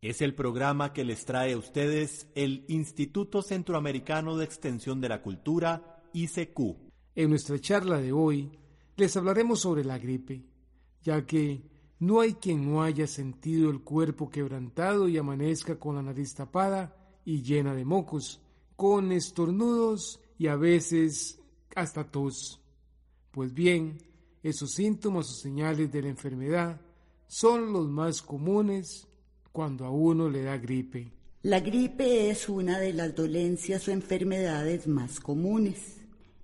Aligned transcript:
Es 0.00 0.22
el 0.22 0.32
programa 0.32 0.92
que 0.92 1.02
les 1.02 1.24
trae 1.24 1.54
a 1.54 1.58
ustedes 1.58 2.28
el 2.36 2.64
Instituto 2.68 3.42
Centroamericano 3.42 4.36
de 4.36 4.44
Extensión 4.44 5.00
de 5.00 5.08
la 5.08 5.22
Cultura, 5.22 6.04
ICQ. 6.12 6.60
En 7.16 7.30
nuestra 7.30 7.58
charla 7.58 7.98
de 7.98 8.12
hoy 8.12 8.48
les 8.96 9.16
hablaremos 9.16 9.58
sobre 9.58 9.82
la 9.82 9.98
gripe, 9.98 10.44
ya 11.02 11.26
que 11.26 11.64
no 11.98 12.20
hay 12.20 12.34
quien 12.34 12.70
no 12.70 12.84
haya 12.84 13.08
sentido 13.08 13.70
el 13.70 13.80
cuerpo 13.80 14.30
quebrantado 14.30 15.08
y 15.08 15.18
amanezca 15.18 15.80
con 15.80 15.96
la 15.96 16.02
nariz 16.02 16.32
tapada 16.32 16.94
y 17.24 17.42
llena 17.42 17.74
de 17.74 17.84
mocos, 17.84 18.40
con 18.76 19.10
estornudos 19.10 20.20
y 20.38 20.46
a 20.46 20.54
veces 20.54 21.40
hasta 21.74 22.08
tos. 22.08 22.62
Pues 23.32 23.52
bien, 23.52 23.98
esos 24.44 24.70
síntomas 24.74 25.28
o 25.28 25.34
señales 25.34 25.90
de 25.90 26.02
la 26.02 26.08
enfermedad 26.08 26.80
son 27.26 27.72
los 27.72 27.88
más 27.88 28.22
comunes 28.22 29.07
cuando 29.52 29.84
a 29.84 29.90
uno 29.90 30.28
le 30.28 30.42
da 30.42 30.56
gripe. 30.56 31.12
La 31.42 31.60
gripe 31.60 32.30
es 32.30 32.48
una 32.48 32.78
de 32.78 32.92
las 32.92 33.14
dolencias 33.14 33.86
o 33.88 33.90
enfermedades 33.90 34.86
más 34.86 35.20
comunes 35.20 35.98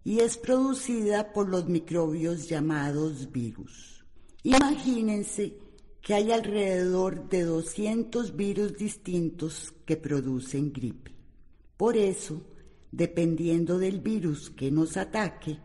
y 0.04 0.20
es 0.20 0.36
producida 0.36 1.32
por 1.32 1.48
los 1.48 1.68
microbios 1.68 2.48
llamados 2.48 3.32
virus. 3.32 4.04
Imagínense 4.42 5.54
que 6.00 6.14
hay 6.14 6.30
alrededor 6.30 7.28
de 7.30 7.42
200 7.42 8.36
virus 8.36 8.76
distintos 8.76 9.72
que 9.86 9.96
producen 9.96 10.70
gripe. 10.72 11.12
Por 11.78 11.96
eso, 11.96 12.42
dependiendo 12.92 13.78
del 13.78 14.00
virus 14.00 14.50
que 14.50 14.70
nos 14.70 14.98
ataque, 14.98 15.58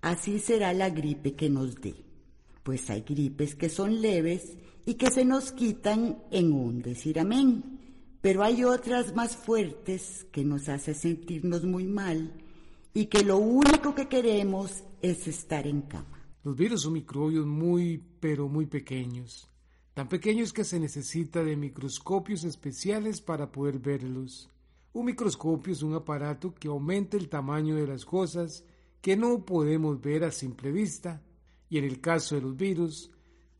así 0.00 0.40
será 0.40 0.74
la 0.74 0.90
gripe 0.90 1.34
que 1.34 1.48
nos 1.48 1.76
dé. 1.76 1.94
Pues 2.64 2.90
hay 2.90 3.02
gripes 3.02 3.54
que 3.54 3.68
son 3.68 4.02
leves 4.02 4.56
y 4.86 4.94
que 4.94 5.10
se 5.10 5.24
nos 5.24 5.52
quitan 5.52 6.18
en 6.30 6.52
un 6.52 6.82
decir 6.82 7.18
amén. 7.18 7.80
Pero 8.20 8.42
hay 8.42 8.64
otras 8.64 9.14
más 9.14 9.36
fuertes 9.36 10.26
que 10.32 10.44
nos 10.44 10.68
hacen 10.68 10.94
sentirnos 10.94 11.64
muy 11.64 11.84
mal 11.84 12.32
y 12.94 13.06
que 13.06 13.24
lo 13.24 13.38
único 13.38 13.94
que 13.94 14.08
queremos 14.08 14.84
es 15.02 15.26
estar 15.28 15.66
en 15.66 15.82
cama. 15.82 16.22
Los 16.42 16.56
virus 16.56 16.82
son 16.82 16.92
microbios 16.92 17.46
muy, 17.46 18.02
pero 18.20 18.48
muy 18.48 18.66
pequeños, 18.66 19.48
tan 19.94 20.08
pequeños 20.08 20.52
que 20.52 20.64
se 20.64 20.78
necesita 20.78 21.42
de 21.42 21.56
microscopios 21.56 22.44
especiales 22.44 23.20
para 23.20 23.50
poder 23.50 23.78
verlos. 23.78 24.50
Un 24.92 25.06
microscopio 25.06 25.72
es 25.72 25.82
un 25.82 25.94
aparato 25.94 26.54
que 26.54 26.68
aumenta 26.68 27.16
el 27.16 27.28
tamaño 27.28 27.74
de 27.74 27.86
las 27.86 28.04
cosas 28.04 28.64
que 29.00 29.16
no 29.16 29.44
podemos 29.44 30.00
ver 30.00 30.24
a 30.24 30.30
simple 30.30 30.70
vista, 30.70 31.22
y 31.68 31.78
en 31.78 31.84
el 31.84 32.00
caso 32.00 32.36
de 32.36 32.42
los 32.42 32.56
virus, 32.56 33.10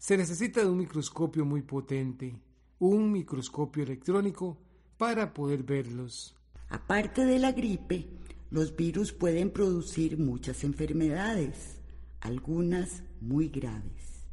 se 0.05 0.19
necesita 0.19 0.60
de 0.60 0.69
un 0.69 0.76
microscopio 0.76 1.47
muy 1.47 1.62
potente, 1.62 2.38
un 2.78 3.10
microscopio 3.10 3.84
electrónico, 3.84 4.59
para 4.98 5.32
poder 5.32 5.62
verlos. 5.62 6.37
Aparte 6.69 7.25
de 7.25 7.38
la 7.38 7.53
gripe, 7.53 8.10
los 8.50 8.76
virus 8.76 9.14
pueden 9.14 9.50
producir 9.50 10.19
muchas 10.19 10.62
enfermedades, 10.62 11.78
algunas 12.20 13.03
muy 13.22 13.48
graves. 13.48 14.26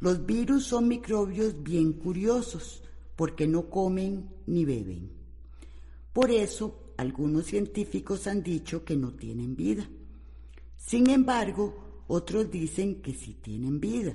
Los 0.00 0.26
virus 0.26 0.66
son 0.66 0.86
microbios 0.86 1.62
bien 1.62 1.94
curiosos 1.94 2.82
porque 3.16 3.46
no 3.46 3.70
comen 3.70 4.28
ni 4.46 4.66
beben. 4.66 5.10
Por 6.12 6.30
eso, 6.30 6.92
algunos 6.98 7.46
científicos 7.46 8.26
han 8.26 8.42
dicho 8.42 8.84
que 8.84 8.96
no 8.96 9.14
tienen 9.14 9.56
vida. 9.56 9.88
Sin 10.76 11.08
embargo, 11.08 12.04
otros 12.06 12.50
dicen 12.50 13.00
que 13.00 13.14
sí 13.14 13.32
tienen 13.32 13.80
vida 13.80 14.14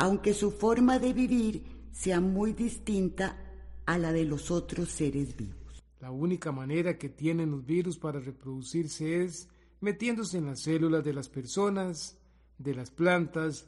aunque 0.00 0.32
su 0.32 0.50
forma 0.50 0.98
de 0.98 1.12
vivir 1.12 1.62
sea 1.92 2.20
muy 2.20 2.54
distinta 2.54 3.36
a 3.84 3.98
la 3.98 4.12
de 4.12 4.24
los 4.24 4.50
otros 4.50 4.88
seres 4.88 5.36
vivos. 5.36 5.84
La 6.00 6.10
única 6.10 6.52
manera 6.52 6.96
que 6.96 7.10
tienen 7.10 7.50
los 7.50 7.66
virus 7.66 7.98
para 7.98 8.18
reproducirse 8.18 9.22
es 9.22 9.46
metiéndose 9.82 10.38
en 10.38 10.46
las 10.46 10.60
células 10.60 11.04
de 11.04 11.12
las 11.12 11.28
personas, 11.28 12.16
de 12.56 12.74
las 12.74 12.90
plantas 12.90 13.66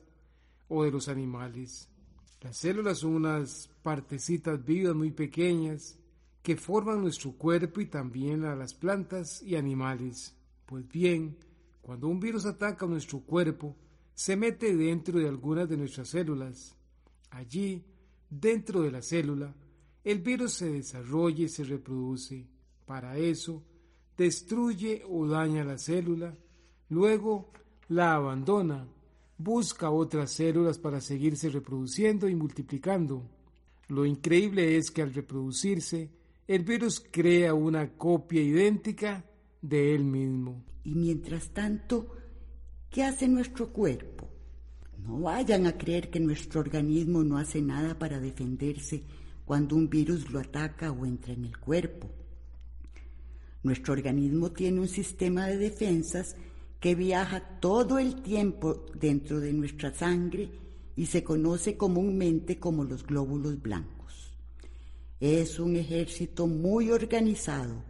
o 0.69 0.85
de 0.85 0.91
los 0.91 1.09
animales. 1.09 1.91
Las 2.41 2.57
células 2.57 3.01
son 3.01 3.15
unas 3.15 3.69
partecitas 3.83 4.65
vivas 4.65 4.95
muy 4.95 5.11
pequeñas 5.11 5.99
que 6.43 6.57
forman 6.57 7.03
nuestro 7.03 7.33
cuerpo 7.33 7.83
y 7.83 7.87
también 7.87 8.47
a 8.47 8.57
las 8.57 8.73
plantas 8.73 9.43
y 9.43 9.57
animales. 9.57 10.35
Pues 10.65 10.89
bien, 10.89 11.37
cuando 11.83 12.09
un 12.09 12.21
virus 12.21 12.47
ataca 12.47 12.87
nuestro 12.87 13.21
cuerpo, 13.21 13.77
se 14.15 14.37
mete 14.37 14.77
dentro 14.77 15.19
de 15.19 15.29
algunas 15.29 15.69
de 15.69 15.77
nuestras 15.77 16.09
células. 16.09 16.77
Allí, 17.31 17.83
dentro 18.29 18.83
de 18.83 18.91
la 18.91 19.03
célula, 19.03 19.55
el 20.05 20.19
virus 20.21 20.55
se 20.55 20.71
desarrolla 20.71 21.45
y 21.45 21.49
se 21.49 21.65
reproduce. 21.65 22.47
Para 22.87 23.17
eso, 23.17 23.63
destruye 24.17 25.03
o 25.09 25.27
daña 25.27 25.65
la 25.65 25.79
célula, 25.79 26.37
luego 26.89 27.51
la 27.89 28.15
abandona, 28.15 28.87
busca 29.39 29.91
otras 29.91 30.33
células 30.33 30.79
para 30.79 31.01
seguirse 31.01 31.49
reproduciendo 31.49 32.29
y 32.29 32.35
multiplicando. 32.35 33.23
Lo 33.89 34.05
increíble 34.07 34.77
es 34.77 34.91
que 34.91 35.03
al 35.03 35.13
reproducirse, 35.13 36.11
el 36.47 36.65
virus 36.65 37.01
crea 37.01 37.55
una 37.55 37.93
copia 37.93 38.43
idéntica 38.43 39.25
de 39.61 39.95
él 39.95 40.05
mismo. 40.05 40.65
Y 40.85 40.95
mientras 40.95 41.51
tanto, 41.51 42.09
¿Qué 42.93 43.03
hace 43.03 43.27
nuestro 43.27 43.73
cuerpo? 43.73 44.29
No 44.99 45.21
vayan 45.21 45.67
a 45.67 45.79
creer 45.79 46.11
que 46.11 46.21
nuestro 46.21 46.61
organismo 46.61 47.25
no 47.25 47.39
hace 47.39 47.63
nada 47.63 47.99
para 47.99 48.21
defenderse 48.21 49.03
cuando 49.47 49.77
un 49.77 49.89
virus 49.89 50.31
lo 50.31 50.41
ataca 50.41 50.93
o 50.93 51.07
entra 51.07 51.33
en 51.33 51.47
el 51.47 51.57
cuerpo. 51.57 52.11
Nuestro 53.63 53.95
organismo 53.95 54.53
tiene 54.53 54.81
un 54.81 54.89
sistema 54.89 55.47
de 55.47 55.57
defensas 55.57 56.37
que 56.81 56.95
viaja 56.95 57.59
todo 57.61 57.99
el 57.99 58.21
tiempo 58.21 58.85
dentro 58.95 59.41
de 59.41 59.55
nuestra 59.55 59.95
sangre 59.95 60.51
y 60.95 61.07
se 61.07 61.25
conoce 61.25 61.79
comúnmente 61.79 62.59
como 62.59 62.85
los 62.85 63.07
glóbulos 63.07 63.63
blancos. 63.63 64.35
Es 65.19 65.59
un 65.59 65.77
ejército 65.77 66.47
muy 66.47 66.91
organizado 66.91 67.85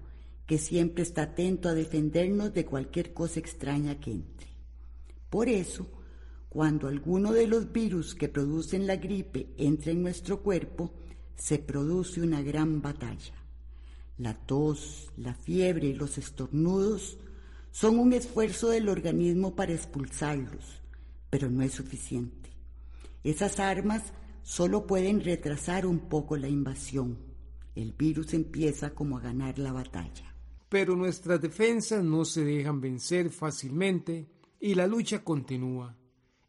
que 0.46 0.58
siempre 0.58 1.02
está 1.02 1.22
atento 1.22 1.69
a 1.69 1.74
defendernos 1.74 2.54
de 2.54 2.64
cualquier 2.64 3.12
cosa 3.12 3.40
extraña 3.40 3.98
que 3.98 4.12
entre. 4.12 4.51
Por 5.32 5.48
eso, 5.48 5.87
cuando 6.50 6.88
alguno 6.88 7.32
de 7.32 7.47
los 7.47 7.72
virus 7.72 8.15
que 8.15 8.28
producen 8.28 8.87
la 8.87 8.97
gripe 8.97 9.48
entra 9.56 9.91
en 9.91 10.03
nuestro 10.03 10.43
cuerpo, 10.43 10.93
se 11.34 11.59
produce 11.59 12.20
una 12.20 12.43
gran 12.43 12.82
batalla. 12.82 13.32
La 14.19 14.34
tos, 14.34 15.10
la 15.16 15.32
fiebre 15.32 15.87
y 15.87 15.94
los 15.94 16.19
estornudos 16.19 17.17
son 17.70 17.99
un 17.99 18.12
esfuerzo 18.12 18.69
del 18.69 18.90
organismo 18.90 19.56
para 19.56 19.73
expulsarlos, 19.73 20.82
pero 21.31 21.49
no 21.49 21.62
es 21.62 21.73
suficiente. 21.73 22.50
Esas 23.25 23.58
armas 23.58 24.12
solo 24.43 24.87
pueden 24.87 25.25
retrasar 25.25 25.87
un 25.87 26.11
poco 26.11 26.37
la 26.37 26.50
invasión. 26.50 27.17
El 27.75 27.94
virus 27.94 28.34
empieza 28.34 28.90
como 28.90 29.17
a 29.17 29.23
ganar 29.23 29.58
la 29.58 29.73
batalla. 29.73 30.34
Pero 30.69 30.94
nuestras 30.94 31.40
defensas 31.40 32.05
no 32.05 32.26
se 32.26 32.44
dejan 32.44 32.82
vencer 32.82 33.31
fácilmente 33.31 34.29
y 34.62 34.76
la 34.76 34.87
lucha 34.87 35.25
continúa. 35.25 35.97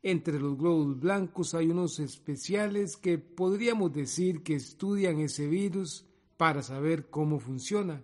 Entre 0.04 0.40
los 0.40 0.56
globos 0.56 1.00
blancos 1.00 1.56
hay 1.56 1.72
unos 1.72 2.00
especiales 2.00 2.96
que 2.96 3.18
podríamos 3.18 3.92
decir 3.92 4.44
que 4.44 4.54
estudian 4.54 5.20
ese 5.20 5.48
virus 5.48 6.06
para 6.38 6.62
saber 6.62 7.10
cómo 7.10 7.40
funciona. 7.40 8.04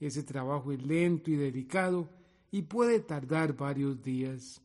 Ese 0.00 0.22
trabajo 0.22 0.70
es 0.70 0.82
lento 0.82 1.30
y 1.30 1.36
delicado 1.36 2.10
y 2.50 2.60
puede 2.60 3.00
tardar 3.00 3.56
varios 3.56 4.02
días. 4.02 4.60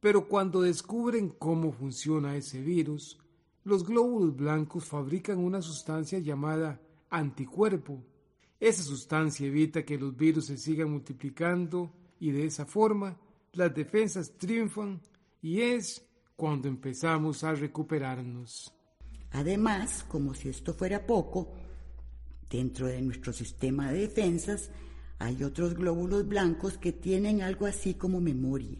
Pero 0.00 0.26
cuando 0.26 0.62
descubren 0.62 1.28
cómo 1.28 1.70
funciona 1.70 2.34
ese 2.34 2.60
virus, 2.60 3.16
los 3.62 3.86
glóbulos 3.86 4.34
blancos 4.34 4.84
fabrican 4.84 5.38
una 5.38 5.62
sustancia 5.62 6.18
llamada 6.18 6.80
anticuerpo. 7.08 8.02
Esa 8.58 8.82
sustancia 8.82 9.46
evita 9.46 9.84
que 9.84 9.96
los 9.96 10.16
virus 10.16 10.46
se 10.46 10.58
sigan 10.58 10.90
multiplicando 10.90 11.92
y 12.18 12.32
de 12.32 12.46
esa 12.46 12.66
forma 12.66 13.16
las 13.56 13.74
defensas 13.74 14.32
triunfan 14.38 15.00
y 15.42 15.60
es 15.60 16.04
cuando 16.36 16.68
empezamos 16.68 17.44
a 17.44 17.54
recuperarnos. 17.54 18.72
Además, 19.30 20.04
como 20.08 20.34
si 20.34 20.48
esto 20.48 20.74
fuera 20.74 21.06
poco, 21.06 21.52
Dentro 22.54 22.86
de 22.86 23.02
nuestro 23.02 23.32
sistema 23.32 23.90
de 23.90 24.02
defensas 24.02 24.70
hay 25.18 25.42
otros 25.42 25.74
glóbulos 25.74 26.28
blancos 26.28 26.78
que 26.78 26.92
tienen 26.92 27.42
algo 27.42 27.66
así 27.66 27.94
como 27.94 28.20
memoria. 28.20 28.78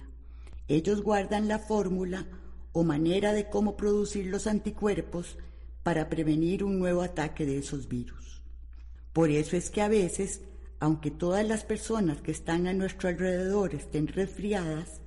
Ellos 0.68 1.02
guardan 1.02 1.48
la 1.48 1.58
fórmula 1.58 2.24
o 2.72 2.84
manera 2.84 3.32
de 3.32 3.48
cómo 3.48 3.76
producir 3.76 4.26
los 4.26 4.46
anticuerpos 4.46 5.38
para 5.82 6.08
prevenir 6.08 6.62
un 6.62 6.78
nuevo 6.78 7.02
ataque 7.02 7.46
de 7.46 7.58
esos 7.58 7.88
virus. 7.88 8.42
Por 9.12 9.30
eso 9.30 9.56
es 9.56 9.70
que 9.70 9.82
a 9.82 9.88
veces, 9.88 10.42
aunque 10.84 11.10
todas 11.10 11.48
las 11.48 11.64
personas 11.64 12.20
que 12.20 12.30
están 12.30 12.66
a 12.66 12.74
nuestro 12.74 13.08
alrededor 13.08 13.74
estén 13.74 14.06
resfriadas, 14.06 15.00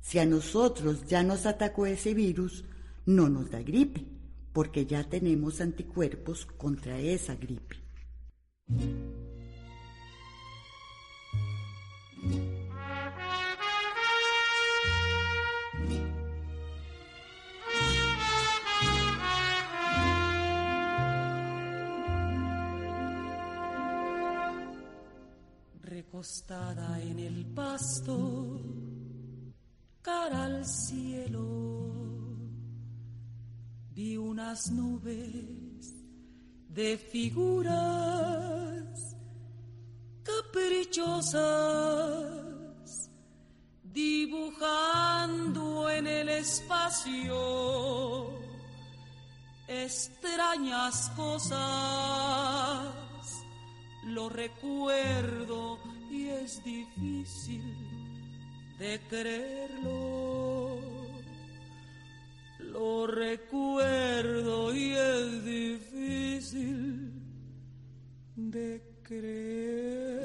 si 0.00 0.18
a 0.18 0.26
nosotros 0.26 1.06
ya 1.06 1.22
nos 1.22 1.46
atacó 1.46 1.86
ese 1.86 2.14
virus, 2.14 2.64
no 3.06 3.28
nos 3.28 3.48
da 3.48 3.62
gripe, 3.62 4.04
porque 4.52 4.86
ya 4.86 5.04
tenemos 5.04 5.60
anticuerpos 5.60 6.46
contra 6.46 6.98
esa 6.98 7.36
gripe. 7.36 7.76
En 26.52 27.20
el 27.20 27.46
pasto, 27.54 28.60
cara 30.02 30.46
al 30.46 30.66
cielo, 30.66 31.92
vi 33.92 34.16
unas 34.16 34.72
nubes 34.72 35.94
de 36.68 36.98
figuras 36.98 37.70
caprichosas 40.24 41.38
dibujando 43.84 45.88
en 45.88 46.08
el 46.08 46.30
espacio 46.30 48.28
extrañas 49.68 51.12
cosas. 51.14 51.60
Lo 54.02 54.28
recuerdo 54.28 55.89
es 56.30 56.62
difícil 56.64 57.62
de 58.78 59.00
creerlo. 59.08 60.78
Lo 62.58 63.06
recuerdo 63.06 64.74
y 64.74 64.92
es 64.92 65.44
difícil 65.44 67.12
de 68.36 68.82
creerlo. 69.02 70.20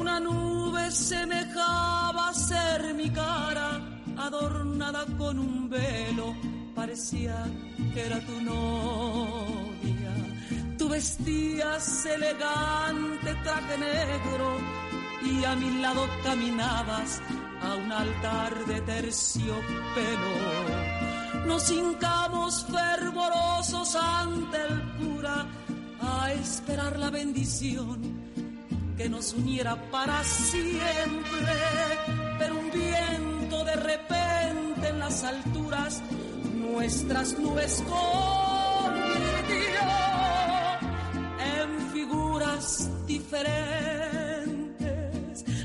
Una 0.00 0.20
nube 0.20 0.90
semejaba 0.90 2.34
ser 2.34 2.94
mi 2.94 3.10
cara, 3.10 3.80
adornada 4.16 5.06
con 5.16 5.38
un 5.38 5.70
velo, 5.70 6.34
parecía 6.74 7.46
que 7.94 8.00
era 8.06 8.20
tu 8.20 8.40
novia. 8.42 9.63
Vestías 10.94 12.06
elegante 12.06 13.34
traje 13.42 13.76
negro 13.78 14.58
y 15.24 15.44
a 15.44 15.56
mi 15.56 15.82
lado 15.82 16.08
caminabas 16.22 17.20
a 17.60 17.74
un 17.74 17.90
altar 17.90 18.64
de 18.64 18.80
terciopelo. 18.82 20.34
Nos 21.46 21.68
hincamos 21.68 22.64
fervorosos 22.70 23.96
ante 23.96 24.56
el 24.56 24.82
cura 24.98 25.46
a 26.00 26.32
esperar 26.32 26.96
la 27.00 27.10
bendición 27.10 27.98
que 28.96 29.08
nos 29.08 29.32
uniera 29.32 29.74
para 29.90 30.22
siempre. 30.22 31.54
Pero 32.38 32.54
un 32.54 32.70
viento 32.70 33.64
de 33.64 33.74
repente 33.74 34.90
en 34.90 35.00
las 35.00 35.24
alturas 35.24 36.00
nuestras 36.54 37.36
nubes 37.36 37.82
convirtió 37.82 39.34
diferentes. 43.06 43.74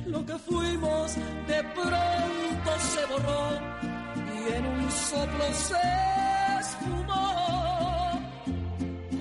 Lo 0.06 0.26
que 0.26 0.38
fuimos 0.40 1.16
de 1.48 1.64
pronto 1.76 2.80
se 2.80 3.06
borró 3.06 3.50
y 4.34 4.54
en 4.54 4.66
un 4.66 4.92
soplo 4.92 5.46
se 5.54 5.76
esfumó, 6.60 8.20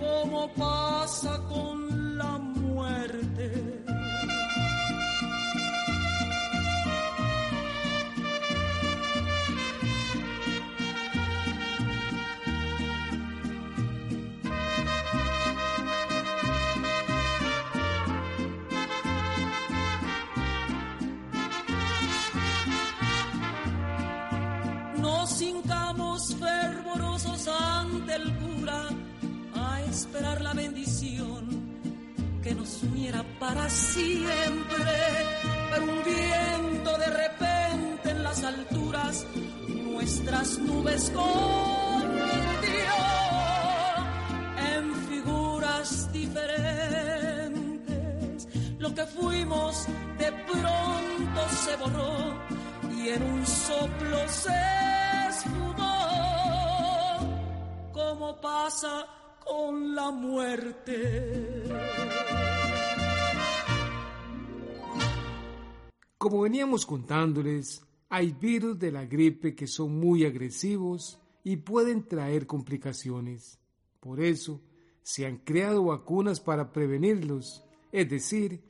como 0.01 0.49
pasa 0.55 1.39
con 1.49 1.78
Nos 25.01 25.41
hincamos 25.43 26.35
fervorosos 26.37 27.49
ante 27.49 28.15
el 28.15 28.33
cura 28.39 28.89
a 29.55 29.81
esperar 29.83 30.41
la 30.41 30.53
bendición 30.55 31.49
que 32.43 32.55
nos 32.55 32.83
uniera 32.83 33.25
para 33.39 33.71
siempre. 33.71 34.85
Pero 35.71 35.83
un 35.85 36.03
viento 36.05 36.99
de 36.99 37.07
repente 37.07 38.11
en 38.11 38.23
las 38.25 38.43
alturas 38.43 39.27
nuestras 39.69 40.59
nubes 40.59 41.11
convirtió 41.11 42.95
en 44.75 44.95
figuras 45.09 46.13
diferentes. 46.13 46.89
Lo 48.79 48.95
que 48.95 49.07
fuimos 49.07 49.87
de 50.19 50.33
pronto 50.33 51.49
se 51.65 51.77
borró 51.77 52.58
y 52.99 53.09
en 53.09 53.23
un 53.23 53.47
soplo 53.47 54.29
se 54.29 54.51
esfumó, 55.29 55.99
como 57.93 58.41
pasa 58.41 59.07
con 59.45 59.95
la 59.95 60.11
muerte. 60.11 61.65
Como 66.19 66.43
veníamos 66.43 66.85
contándoles, 66.85 67.83
hay 68.09 68.33
virus 68.33 68.79
de 68.79 68.91
la 68.91 69.05
gripe 69.05 69.55
que 69.55 69.67
son 69.67 69.99
muy 69.99 70.25
agresivos 70.25 71.21
y 71.45 71.57
pueden 71.59 72.09
traer 72.09 72.47
complicaciones. 72.47 73.59
Por 74.01 74.21
eso, 74.21 74.61
se 75.03 75.27
han 75.27 75.39
creado 75.39 75.85
vacunas 75.85 76.41
para 76.41 76.73
prevenirlos, 76.73 77.65
es 77.93 78.11
decir, 78.11 78.63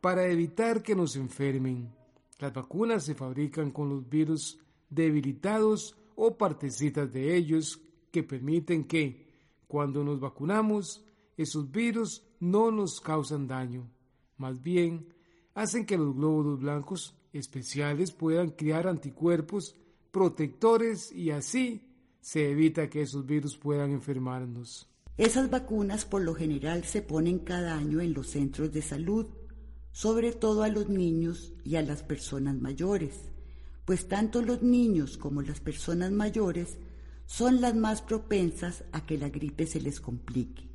para 0.00 0.26
evitar 0.26 0.82
que 0.82 0.94
nos 0.94 1.16
enfermen. 1.16 1.95
Las 2.38 2.52
vacunas 2.52 3.04
se 3.04 3.14
fabrican 3.14 3.70
con 3.70 3.88
los 3.88 4.08
virus 4.08 4.58
debilitados 4.90 5.96
o 6.14 6.36
partecitas 6.36 7.12
de 7.12 7.36
ellos 7.36 7.80
que 8.10 8.22
permiten 8.22 8.84
que, 8.84 9.26
cuando 9.66 10.04
nos 10.04 10.20
vacunamos, 10.20 11.04
esos 11.36 11.70
virus 11.70 12.22
no 12.40 12.70
nos 12.70 13.00
causan 13.00 13.46
daño. 13.46 13.90
Más 14.36 14.62
bien, 14.62 15.14
hacen 15.54 15.86
que 15.86 15.96
los 15.96 16.14
glóbulos 16.14 16.60
blancos 16.60 17.14
especiales 17.32 18.12
puedan 18.12 18.50
crear 18.50 18.86
anticuerpos 18.86 19.76
protectores 20.10 21.12
y 21.12 21.30
así 21.30 21.82
se 22.20 22.50
evita 22.50 22.88
que 22.88 23.02
esos 23.02 23.26
virus 23.26 23.56
puedan 23.56 23.92
enfermarnos. 23.92 24.88
Esas 25.16 25.48
vacunas 25.48 26.04
por 26.04 26.22
lo 26.22 26.34
general 26.34 26.84
se 26.84 27.00
ponen 27.00 27.38
cada 27.38 27.76
año 27.76 28.00
en 28.00 28.12
los 28.12 28.28
centros 28.28 28.72
de 28.72 28.82
salud 28.82 29.26
sobre 29.96 30.32
todo 30.32 30.62
a 30.62 30.68
los 30.68 30.90
niños 30.90 31.54
y 31.64 31.76
a 31.76 31.82
las 31.82 32.02
personas 32.02 32.60
mayores, 32.60 33.14
pues 33.86 34.06
tanto 34.08 34.42
los 34.42 34.60
niños 34.60 35.16
como 35.16 35.40
las 35.40 35.60
personas 35.60 36.12
mayores 36.12 36.76
son 37.24 37.62
las 37.62 37.74
más 37.74 38.02
propensas 38.02 38.84
a 38.92 39.06
que 39.06 39.16
la 39.16 39.30
gripe 39.30 39.66
se 39.66 39.80
les 39.80 39.98
complique. 39.98 40.68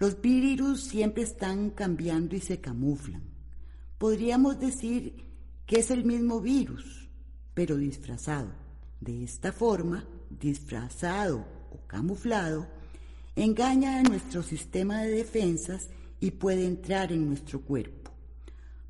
Los 0.00 0.20
virus 0.20 0.82
siempre 0.82 1.22
están 1.22 1.70
cambiando 1.70 2.34
y 2.34 2.40
se 2.40 2.60
camuflan. 2.60 3.22
Podríamos 3.96 4.58
decir 4.58 5.28
que 5.64 5.78
es 5.78 5.92
el 5.92 6.04
mismo 6.04 6.40
virus, 6.40 7.08
pero 7.54 7.76
disfrazado. 7.76 8.50
De 9.00 9.22
esta 9.22 9.52
forma, 9.52 10.04
disfrazado 10.40 11.46
o 11.70 11.86
camuflado, 11.86 12.66
engaña 13.36 14.00
a 14.00 14.02
nuestro 14.02 14.42
sistema 14.42 15.02
de 15.02 15.12
defensas 15.12 15.90
y 16.24 16.30
puede 16.30 16.64
entrar 16.64 17.12
en 17.12 17.28
nuestro 17.28 17.60
cuerpo. 17.60 18.10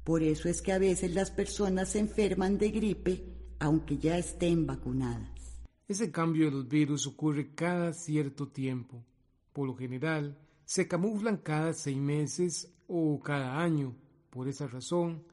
Por 0.05 0.23
eso 0.23 0.49
es 0.49 0.63
que 0.63 0.71
a 0.71 0.79
veces 0.79 1.13
las 1.17 1.33
personas 1.33 1.89
se 1.89 1.99
enferman 1.99 2.59
de 2.59 2.71
gripe 2.71 3.25
aunque 3.59 3.99
ya 3.99 4.17
estén 4.17 4.67
vacunadas. 4.67 5.59
Ese 5.89 6.13
cambio 6.13 6.49
de 6.53 6.63
virus 6.63 7.09
ocurre 7.09 7.53
cada 7.53 7.93
cierto 7.93 8.47
tiempo. 8.47 9.05
Por 9.53 9.67
lo 9.67 9.75
general, 9.75 10.39
se 10.65 10.87
camuflan 10.87 11.39
cada 11.39 11.73
seis 11.73 11.97
meses 11.97 12.73
o 12.87 13.19
cada 13.21 13.61
año. 13.61 13.97
Por 14.31 14.47
esa 14.47 14.69
razón, 14.69 15.25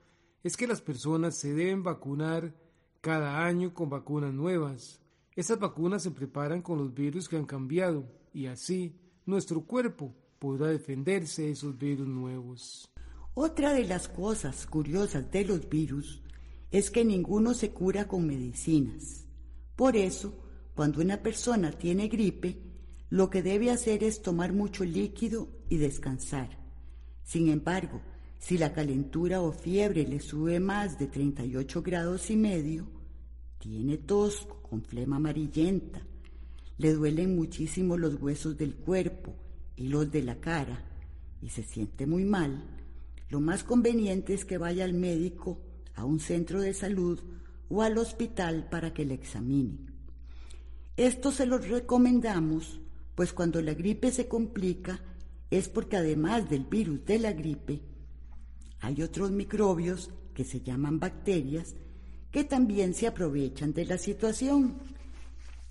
es 0.43 0.58
que 0.58 0.65
las 0.65 0.81
personas 0.81 1.38
se 1.38 1.53
deben 1.53 1.84
vacunar 1.84 2.55
cada 3.01 3.46
año 3.46 3.75
con 3.75 3.91
vacunas 3.91 4.34
nuevas. 4.34 5.00
Esas 5.36 5.60
vacunas 5.60 6.01
se 6.01 6.10
preparan 6.10 6.63
con 6.63 6.79
los 6.79 6.96
virus 6.96 7.29
que 7.29 7.38
han 7.38 7.46
cambiado 7.46 8.12
y 8.34 8.48
así 8.48 8.96
nuestro 9.27 9.62
cuerpo 9.62 10.15
podrá 10.41 10.69
defenderse 10.69 11.43
de 11.43 11.51
esos 11.51 11.77
virus 11.77 12.07
nuevos. 12.07 12.89
Otra 13.36 13.74
de 13.74 13.86
las 13.86 14.07
cosas 14.07 14.65
curiosas 14.65 15.29
de 15.29 15.45
los 15.45 15.69
virus 15.69 16.24
es 16.71 16.89
que 16.89 17.05
ninguno 17.05 17.53
se 17.53 17.69
cura 17.69 18.07
con 18.07 18.25
medicinas. 18.25 19.27
Por 19.75 19.95
eso, 19.95 20.33
cuando 20.74 21.00
una 21.00 21.21
persona 21.21 21.71
tiene 21.71 22.07
gripe, 22.07 22.57
lo 23.12 23.29
que 23.29 23.43
debe 23.43 23.69
hacer 23.69 24.03
es 24.03 24.24
tomar 24.24 24.51
mucho 24.51 24.83
líquido 24.83 25.48
y 25.69 25.77
descansar. 25.77 26.57
Sin 27.21 27.50
embargo, 27.50 28.01
si 28.39 28.57
la 28.57 28.74
calentura 28.74 29.41
o 29.41 29.51
fiebre 29.51 30.07
le 30.07 30.19
sube 30.19 30.60
más 30.60 30.98
de 30.98 31.05
38 31.05 31.83
grados 31.83 32.31
y 32.31 32.36
medio, 32.36 32.88
tiene 33.60 34.00
tos 34.00 34.48
con 34.63 34.81
flema 34.81 35.17
amarillenta, 35.17 36.01
le 36.79 36.93
duelen 36.93 37.36
muchísimo 37.36 37.95
los 37.95 38.19
huesos 38.19 38.57
del 38.57 38.74
cuerpo 38.74 39.36
y 39.81 39.88
los 39.88 40.11
de 40.11 40.21
la 40.21 40.39
cara 40.39 40.79
y 41.41 41.50
se 41.50 41.63
siente 41.63 42.05
muy 42.05 42.23
mal, 42.23 42.63
lo 43.29 43.41
más 43.41 43.63
conveniente 43.63 44.35
es 44.35 44.45
que 44.45 44.59
vaya 44.59 44.83
al 44.83 44.93
médico, 44.93 45.59
a 45.95 46.05
un 46.05 46.19
centro 46.19 46.61
de 46.61 46.75
salud 46.75 47.19
o 47.67 47.81
al 47.81 47.97
hospital 47.97 48.69
para 48.69 48.93
que 48.93 49.05
le 49.05 49.15
examine. 49.15 49.79
Esto 50.97 51.31
se 51.31 51.47
lo 51.47 51.57
recomendamos, 51.57 52.79
pues 53.15 53.33
cuando 53.33 53.59
la 53.59 53.73
gripe 53.73 54.11
se 54.11 54.27
complica 54.27 55.01
es 55.50 55.67
porque 55.67 55.97
además 55.97 56.47
del 56.47 56.65
virus 56.65 57.03
de 57.05 57.17
la 57.17 57.33
gripe, 57.33 57.81
hay 58.81 59.01
otros 59.01 59.31
microbios 59.31 60.11
que 60.35 60.45
se 60.45 60.61
llaman 60.61 61.00
bacterias 61.00 61.75
que 62.29 62.43
también 62.43 62.93
se 62.93 63.07
aprovechan 63.07 63.73
de 63.73 63.85
la 63.85 63.97
situación 63.97 64.77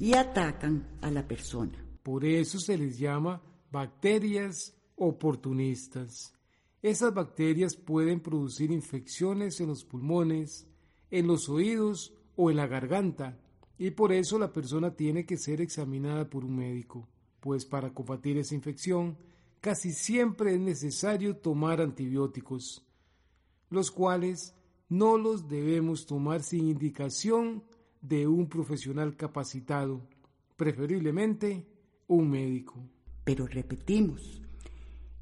y 0.00 0.14
atacan 0.14 0.98
a 1.00 1.12
la 1.12 1.26
persona. 1.28 1.78
Por 2.02 2.24
eso 2.24 2.58
se 2.58 2.76
les 2.76 2.98
llama 2.98 3.40
bacterias 3.70 4.76
oportunistas. 4.96 6.34
Esas 6.82 7.12
bacterias 7.14 7.76
pueden 7.76 8.20
producir 8.20 8.70
infecciones 8.70 9.60
en 9.60 9.68
los 9.68 9.84
pulmones, 9.84 10.66
en 11.10 11.26
los 11.26 11.48
oídos 11.48 12.14
o 12.36 12.50
en 12.50 12.56
la 12.56 12.66
garganta, 12.66 13.38
y 13.78 13.90
por 13.90 14.12
eso 14.12 14.38
la 14.38 14.52
persona 14.52 14.94
tiene 14.94 15.24
que 15.24 15.36
ser 15.36 15.60
examinada 15.60 16.28
por 16.28 16.44
un 16.44 16.56
médico, 16.56 17.08
pues 17.40 17.64
para 17.64 17.92
combatir 17.92 18.36
esa 18.38 18.54
infección 18.54 19.16
casi 19.60 19.92
siempre 19.92 20.54
es 20.54 20.60
necesario 20.60 21.36
tomar 21.36 21.80
antibióticos, 21.80 22.84
los 23.68 23.90
cuales 23.90 24.54
no 24.88 25.18
los 25.18 25.48
debemos 25.48 26.06
tomar 26.06 26.42
sin 26.42 26.68
indicación 26.68 27.62
de 28.00 28.26
un 28.26 28.48
profesional 28.48 29.16
capacitado, 29.16 30.00
preferiblemente 30.56 31.66
un 32.06 32.30
médico. 32.30 32.82
Pero 33.30 33.46
repetimos, 33.46 34.42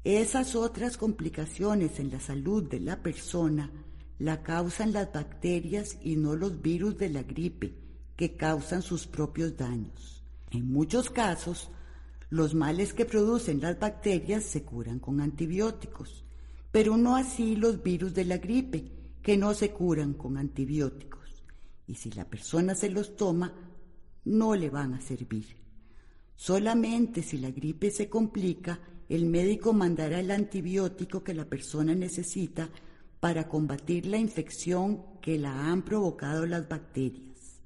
esas 0.03 0.55
otras 0.55 0.97
complicaciones 0.97 1.99
en 1.99 2.09
la 2.09 2.19
salud 2.19 2.67
de 2.67 2.79
la 2.79 3.03
persona 3.03 3.71
la 4.17 4.41
causan 4.41 4.93
las 4.93 5.13
bacterias 5.13 5.95
y 6.01 6.15
no 6.15 6.35
los 6.35 6.59
virus 6.59 6.97
de 6.97 7.09
la 7.09 7.21
gripe, 7.21 7.75
que 8.15 8.35
causan 8.35 8.81
sus 8.81 9.05
propios 9.05 9.55
daños. 9.55 10.23
En 10.49 10.71
muchos 10.71 11.11
casos, 11.11 11.69
los 12.31 12.55
males 12.55 12.93
que 12.93 13.05
producen 13.05 13.61
las 13.61 13.79
bacterias 13.79 14.43
se 14.43 14.63
curan 14.63 14.97
con 14.97 15.21
antibióticos, 15.21 16.25
pero 16.71 16.97
no 16.97 17.15
así 17.15 17.55
los 17.55 17.83
virus 17.83 18.15
de 18.15 18.25
la 18.25 18.39
gripe, 18.39 18.91
que 19.21 19.37
no 19.37 19.53
se 19.53 19.69
curan 19.69 20.15
con 20.15 20.35
antibióticos. 20.35 21.43
Y 21.85 21.93
si 21.93 22.09
la 22.09 22.25
persona 22.25 22.73
se 22.73 22.89
los 22.89 23.15
toma, 23.15 23.53
no 24.25 24.55
le 24.55 24.71
van 24.71 24.95
a 24.95 24.99
servir. 24.99 25.59
Solamente 26.39 27.21
si 27.21 27.37
la 27.37 27.51
gripe 27.51 27.91
se 27.91 28.07
complica, 28.07 28.79
el 29.09 29.25
médico 29.25 29.73
mandará 29.73 30.21
el 30.21 30.31
antibiótico 30.31 31.21
que 31.21 31.33
la 31.33 31.43
persona 31.43 31.93
necesita 31.93 32.69
para 33.19 33.49
combatir 33.49 34.05
la 34.05 34.19
infección 34.19 35.03
que 35.21 35.37
la 35.37 35.69
han 35.69 35.81
provocado 35.81 36.45
las 36.45 36.69
bacterias. 36.69 37.59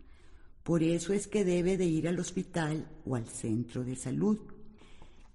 Por 0.64 0.82
eso 0.82 1.14
es 1.14 1.28
que 1.28 1.46
debe 1.46 1.78
de 1.78 1.86
ir 1.86 2.08
al 2.08 2.20
hospital 2.20 2.90
o 3.06 3.16
al 3.16 3.28
centro 3.28 3.84
de 3.84 3.96
salud. 3.96 4.40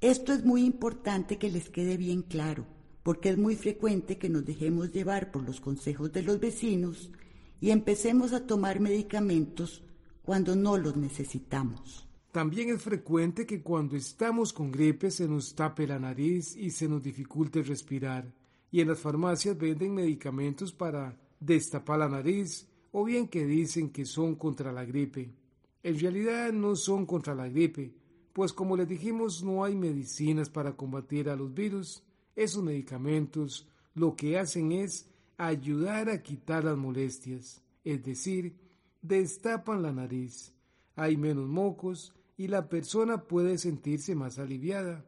Esto 0.01 0.33
es 0.33 0.45
muy 0.45 0.65
importante 0.65 1.39
que 1.39 1.49
les 1.49 1.71
quede 1.71 1.97
bien 1.97 2.23
claro, 2.23 2.67
porque 3.05 3.29
es 3.29 3.39
muy 3.39 3.55
frecuente 3.55 4.19
que 4.19 4.29
nos 4.29 4.45
dejemos 4.45 4.91
llevar 4.91 5.31
por 5.31 5.45
los 5.45 5.61
consejos 5.61 6.13
de 6.13 6.25
los 6.25 6.41
vecinos 6.41 7.13
y 7.61 7.71
empecemos 7.71 8.33
a 8.33 8.49
tomar 8.49 8.81
medicamentos 8.81 9.85
cuando 10.25 10.57
no 10.57 10.77
los 10.77 10.97
necesitamos. 10.97 12.08
También 12.33 12.69
es 12.69 12.83
frecuente 12.83 13.47
que 13.47 13.63
cuando 13.63 13.97
estamos 13.97 14.53
con 14.53 14.71
gripe 14.71 15.11
se 15.11 15.27
nos 15.27 15.55
tape 15.55 15.87
la 15.87 15.99
nariz 15.99 16.55
y 16.57 16.71
se 16.71 16.87
nos 16.87 17.03
dificulte 17.03 17.63
respirar. 17.63 18.31
Y 18.71 18.81
en 18.83 18.89
las 18.89 18.99
farmacias 18.99 19.57
venden 19.57 19.95
medicamentos 19.95 20.73
para 20.73 21.19
destapar 21.41 22.01
la 22.01 22.09
nariz 22.09 22.69
o 22.93 23.05
bien 23.05 23.29
que 23.29 23.47
dicen 23.47 23.91
que 23.91 24.05
son 24.05 24.35
contra 24.35 24.73
la 24.73 24.85
gripe. 24.85 25.31
En 25.83 25.99
realidad 25.99 26.53
no 26.53 26.77
son 26.77 27.07
contra 27.07 27.35
la 27.35 27.49
gripe, 27.49 27.95
pues 28.35 28.53
como 28.53 28.77
les 28.77 28.89
dijimos 28.89 29.43
no 29.43 29.65
hay 29.65 29.75
medicinas 29.75 30.51
para 30.51 30.77
combatir 30.77 31.31
a 31.31 31.37
los 31.37 31.55
virus. 31.55 32.03
Esos 32.37 32.63
medicamentos 32.63 33.67
lo 33.95 34.15
que 34.15 34.39
hacen 34.39 34.73
es 34.73 35.09
ayudar 35.39 36.11
a 36.11 36.23
quitar 36.23 36.63
las 36.63 36.77
molestias, 36.77 37.63
es 37.85 38.05
decir, 38.05 38.55
destapan 39.01 39.83
la 39.83 39.93
nariz. 39.93 40.53
Hay 40.95 41.17
menos 41.17 41.49
mocos 41.49 42.13
y 42.39 42.47
la 42.49 42.69
persona 42.69 43.25
puede 43.25 43.59
sentirse 43.59 44.15
más 44.15 44.39
aliviada. 44.39 45.05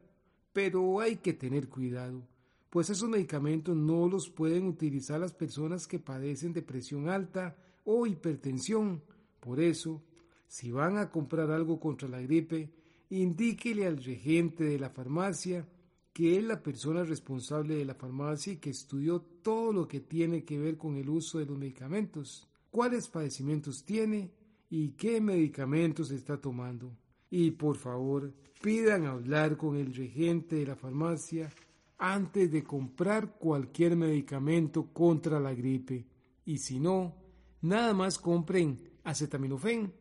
Pero 0.53 0.99
hay 0.99 1.15
que 1.15 1.33
tener 1.33 1.69
cuidado, 1.69 2.27
pues 2.69 2.89
esos 2.89 3.09
medicamentos 3.09 3.75
no 3.75 4.07
los 4.07 4.29
pueden 4.29 4.67
utilizar 4.67 5.19
las 5.19 5.33
personas 5.33 5.87
que 5.87 5.97
padecen 5.97 6.53
de 6.53 6.61
presión 6.61 7.09
alta 7.09 7.55
o 7.85 8.05
hipertensión. 8.05 9.01
Por 9.39 9.61
eso, 9.61 10.03
si 10.47 10.71
van 10.71 10.97
a 10.97 11.09
comprar 11.09 11.49
algo 11.51 11.79
contra 11.79 12.09
la 12.09 12.21
gripe, 12.21 12.69
indíquele 13.09 13.87
al 13.87 14.03
regente 14.03 14.65
de 14.65 14.77
la 14.77 14.89
farmacia 14.89 15.65
que 16.13 16.37
es 16.37 16.43
la 16.43 16.61
persona 16.61 17.03
responsable 17.03 17.75
de 17.75 17.85
la 17.85 17.95
farmacia 17.95 18.53
y 18.53 18.57
que 18.57 18.71
estudió 18.71 19.21
todo 19.21 19.71
lo 19.71 19.87
que 19.87 20.01
tiene 20.01 20.43
que 20.43 20.59
ver 20.59 20.77
con 20.77 20.97
el 20.97 21.09
uso 21.09 21.39
de 21.39 21.45
los 21.45 21.57
medicamentos, 21.57 22.47
cuáles 22.69 23.07
padecimientos 23.07 23.85
tiene 23.85 24.29
y 24.69 24.89
qué 24.89 25.21
medicamentos 25.21 26.11
está 26.11 26.39
tomando. 26.39 26.91
Y 27.31 27.51
por 27.51 27.77
favor, 27.77 28.31
pidan 28.61 29.07
hablar 29.07 29.57
con 29.57 29.75
el 29.77 29.95
regente 29.95 30.57
de 30.57 30.67
la 30.67 30.75
farmacia 30.75 31.49
antes 31.97 32.51
de 32.51 32.63
comprar 32.63 33.37
cualquier 33.39 33.95
medicamento 33.95 34.91
contra 34.93 35.39
la 35.39 35.53
gripe. 35.53 36.05
Y 36.45 36.57
si 36.57 36.79
no, 36.79 37.15
nada 37.61 37.93
más 37.93 38.19
compren 38.19 38.79
acetaminofén. 39.03 39.93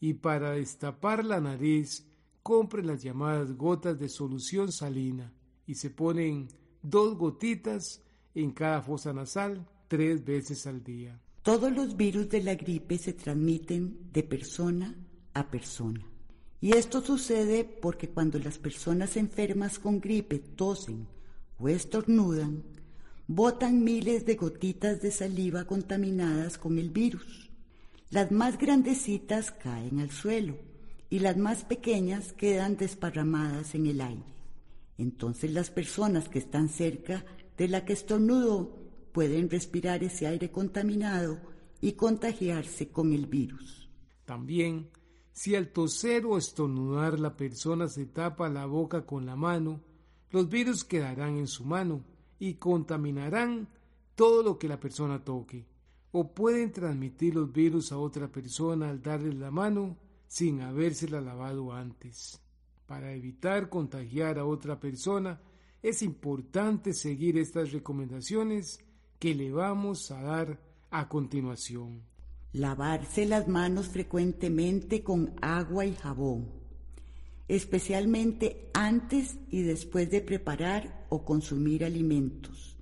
Y 0.00 0.14
para 0.14 0.52
destapar 0.52 1.24
la 1.24 1.40
nariz, 1.40 2.04
compren 2.42 2.88
las 2.88 3.02
llamadas 3.02 3.56
gotas 3.56 3.98
de 3.98 4.08
solución 4.08 4.72
salina 4.72 5.32
y 5.66 5.74
se 5.74 5.90
ponen 5.90 6.48
dos 6.82 7.16
gotitas 7.16 8.02
en 8.34 8.50
cada 8.50 8.82
fosa 8.82 9.12
nasal 9.12 9.68
tres 9.88 10.24
veces 10.24 10.66
al 10.66 10.82
día. 10.82 11.20
Todos 11.42 11.72
los 11.72 11.96
virus 11.96 12.28
de 12.28 12.42
la 12.42 12.54
gripe 12.54 12.98
se 12.98 13.12
transmiten 13.12 14.10
de 14.12 14.22
persona 14.22 14.96
a 15.34 15.50
persona. 15.50 16.11
Y 16.62 16.76
esto 16.76 17.02
sucede 17.02 17.64
porque 17.64 18.08
cuando 18.08 18.38
las 18.38 18.56
personas 18.56 19.16
enfermas 19.16 19.80
con 19.80 20.00
gripe 20.00 20.38
tosen 20.38 21.08
o 21.58 21.68
estornudan, 21.68 22.62
botan 23.26 23.82
miles 23.82 24.24
de 24.26 24.36
gotitas 24.36 25.02
de 25.02 25.10
saliva 25.10 25.64
contaminadas 25.64 26.58
con 26.58 26.78
el 26.78 26.90
virus. 26.90 27.50
Las 28.10 28.30
más 28.30 28.58
grandecitas 28.58 29.50
caen 29.50 29.98
al 29.98 30.12
suelo 30.12 30.54
y 31.10 31.18
las 31.18 31.36
más 31.36 31.64
pequeñas 31.64 32.32
quedan 32.32 32.76
desparramadas 32.76 33.74
en 33.74 33.86
el 33.86 34.00
aire. 34.00 34.22
Entonces 34.98 35.52
las 35.52 35.68
personas 35.72 36.28
que 36.28 36.38
están 36.38 36.68
cerca 36.68 37.24
de 37.58 37.66
la 37.66 37.84
que 37.84 37.94
estornudó 37.94 38.78
pueden 39.10 39.50
respirar 39.50 40.04
ese 40.04 40.28
aire 40.28 40.52
contaminado 40.52 41.40
y 41.80 41.94
contagiarse 41.94 42.88
con 42.90 43.12
el 43.12 43.26
virus. 43.26 43.88
También 44.24 44.90
si 45.32 45.56
al 45.56 45.68
toser 45.68 46.26
o 46.26 46.36
estornudar 46.36 47.18
la 47.18 47.36
persona 47.36 47.88
se 47.88 48.06
tapa 48.06 48.48
la 48.48 48.66
boca 48.66 49.06
con 49.06 49.24
la 49.24 49.34
mano, 49.34 49.80
los 50.30 50.48
virus 50.48 50.84
quedarán 50.84 51.36
en 51.36 51.46
su 51.46 51.64
mano 51.64 52.04
y 52.38 52.54
contaminarán 52.54 53.68
todo 54.14 54.42
lo 54.42 54.58
que 54.58 54.68
la 54.68 54.78
persona 54.78 55.24
toque. 55.24 55.66
O 56.12 56.34
pueden 56.34 56.72
transmitir 56.72 57.34
los 57.34 57.50
virus 57.50 57.92
a 57.92 57.98
otra 57.98 58.28
persona 58.28 58.90
al 58.90 59.02
darle 59.02 59.32
la 59.32 59.50
mano 59.50 59.96
sin 60.26 60.60
habérsela 60.60 61.20
lavado 61.20 61.72
antes. 61.72 62.40
Para 62.86 63.14
evitar 63.14 63.70
contagiar 63.70 64.38
a 64.38 64.44
otra 64.44 64.78
persona, 64.78 65.40
es 65.82 66.02
importante 66.02 66.92
seguir 66.92 67.38
estas 67.38 67.72
recomendaciones 67.72 68.84
que 69.18 69.34
le 69.34 69.50
vamos 69.50 70.10
a 70.10 70.20
dar 70.20 70.60
a 70.90 71.08
continuación. 71.08 72.11
Lavarse 72.52 73.24
las 73.24 73.48
manos 73.48 73.88
frecuentemente 73.88 75.02
con 75.02 75.34
agua 75.40 75.86
y 75.86 75.94
jabón, 75.94 76.50
especialmente 77.48 78.70
antes 78.74 79.38
y 79.48 79.62
después 79.62 80.10
de 80.10 80.20
preparar 80.20 81.06
o 81.08 81.24
consumir 81.24 81.82
alimentos, 81.84 82.76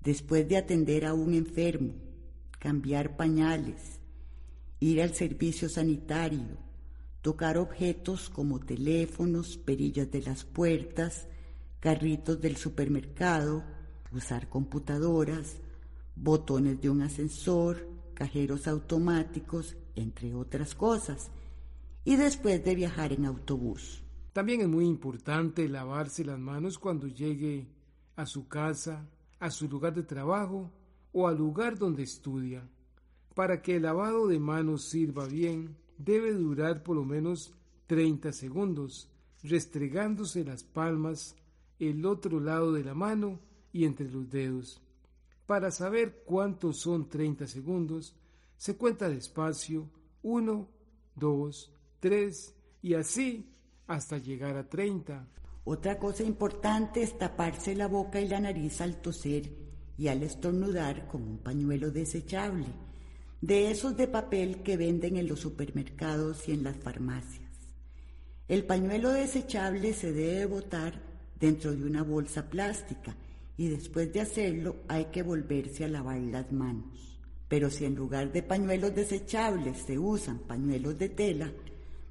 después 0.00 0.48
de 0.48 0.56
atender 0.56 1.04
a 1.04 1.12
un 1.12 1.34
enfermo, 1.34 1.92
cambiar 2.58 3.16
pañales, 3.16 4.00
ir 4.80 5.02
al 5.02 5.14
servicio 5.14 5.68
sanitario, 5.68 6.56
tocar 7.20 7.58
objetos 7.58 8.30
como 8.30 8.60
teléfonos, 8.60 9.58
perillas 9.58 10.10
de 10.10 10.22
las 10.22 10.44
puertas, 10.44 11.26
carritos 11.80 12.40
del 12.40 12.56
supermercado, 12.56 13.62
usar 14.12 14.48
computadoras, 14.48 15.56
botones 16.14 16.80
de 16.80 16.88
un 16.88 17.02
ascensor, 17.02 17.95
cajeros 18.16 18.66
automáticos, 18.66 19.76
entre 19.94 20.34
otras 20.34 20.74
cosas, 20.74 21.30
y 22.02 22.16
después 22.16 22.64
de 22.64 22.74
viajar 22.74 23.12
en 23.12 23.26
autobús. 23.26 24.02
También 24.32 24.62
es 24.62 24.68
muy 24.68 24.86
importante 24.86 25.68
lavarse 25.68 26.24
las 26.24 26.38
manos 26.38 26.78
cuando 26.78 27.06
llegue 27.06 27.68
a 28.16 28.26
su 28.26 28.48
casa, 28.48 29.06
a 29.38 29.50
su 29.50 29.68
lugar 29.68 29.94
de 29.94 30.02
trabajo 30.02 30.72
o 31.12 31.28
al 31.28 31.36
lugar 31.36 31.78
donde 31.78 32.02
estudia. 32.02 32.68
Para 33.34 33.60
que 33.60 33.76
el 33.76 33.82
lavado 33.82 34.26
de 34.26 34.38
manos 34.38 34.88
sirva 34.88 35.26
bien, 35.26 35.76
debe 35.98 36.32
durar 36.32 36.82
por 36.82 36.96
lo 36.96 37.04
menos 37.04 37.54
30 37.86 38.32
segundos, 38.32 39.10
restregándose 39.42 40.42
las 40.42 40.64
palmas, 40.64 41.36
el 41.78 42.06
otro 42.06 42.40
lado 42.40 42.72
de 42.72 42.82
la 42.82 42.94
mano 42.94 43.40
y 43.72 43.84
entre 43.84 44.10
los 44.10 44.30
dedos. 44.30 44.80
Para 45.46 45.70
saber 45.70 46.24
cuántos 46.24 46.78
son 46.78 47.08
30 47.08 47.46
segundos, 47.46 48.16
se 48.56 48.76
cuenta 48.76 49.08
despacio 49.08 49.88
1, 50.22 50.68
2, 51.14 51.72
3 52.00 52.54
y 52.82 52.94
así 52.94 53.52
hasta 53.86 54.18
llegar 54.18 54.56
a 54.56 54.68
30. 54.68 55.28
Otra 55.64 55.98
cosa 55.98 56.24
importante 56.24 57.02
es 57.02 57.16
taparse 57.16 57.76
la 57.76 57.86
boca 57.86 58.20
y 58.20 58.28
la 58.28 58.40
nariz 58.40 58.80
al 58.80 59.00
toser 59.00 59.52
y 59.96 60.08
al 60.08 60.22
estornudar 60.24 61.06
con 61.06 61.22
un 61.22 61.38
pañuelo 61.38 61.90
desechable, 61.90 62.66
de 63.40 63.70
esos 63.70 63.96
de 63.96 64.08
papel 64.08 64.62
que 64.62 64.76
venden 64.76 65.16
en 65.16 65.28
los 65.28 65.40
supermercados 65.40 66.48
y 66.48 66.52
en 66.52 66.64
las 66.64 66.76
farmacias. 66.76 67.50
El 68.48 68.64
pañuelo 68.64 69.12
desechable 69.12 69.92
se 69.92 70.12
debe 70.12 70.46
botar 70.46 71.00
dentro 71.38 71.72
de 71.72 71.84
una 71.84 72.02
bolsa 72.02 72.48
plástica 72.48 73.16
y 73.56 73.68
después 73.68 74.12
de 74.12 74.20
hacerlo 74.20 74.76
hay 74.88 75.06
que 75.06 75.22
volverse 75.22 75.84
a 75.84 75.88
lavar 75.88 76.20
las 76.20 76.52
manos. 76.52 77.18
Pero 77.48 77.70
si 77.70 77.84
en 77.84 77.94
lugar 77.94 78.32
de 78.32 78.42
pañuelos 78.42 78.94
desechables 78.94 79.78
se 79.78 79.98
usan 79.98 80.40
pañuelos 80.40 80.98
de 80.98 81.08
tela, 81.08 81.52